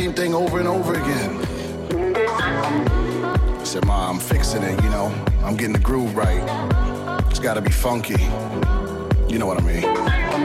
same 0.00 0.14
thing 0.14 0.34
over 0.34 0.58
and 0.58 0.66
over 0.66 0.94
again. 0.94 1.36
I 3.60 3.64
said, 3.64 3.84
Ma, 3.84 4.08
I'm 4.08 4.18
fixing 4.18 4.62
it, 4.62 4.82
you 4.82 4.88
know. 4.88 5.12
I'm 5.44 5.56
getting 5.56 5.74
the 5.74 5.78
groove 5.78 6.16
right. 6.16 6.42
It's 7.28 7.38
gotta 7.38 7.60
be 7.60 7.70
funky. 7.70 8.14
You 9.28 9.38
know 9.38 9.46
what 9.46 9.58
I 9.58 9.62
mean. 9.62 10.40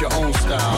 Your 0.00 0.14
own 0.14 0.32
style. 0.34 0.77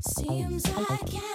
Seems 0.00 0.64
like 0.76 1.25